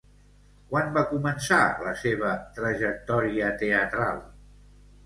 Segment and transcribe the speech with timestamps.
[0.71, 4.29] Quan va començar la seva trajectòria teatral?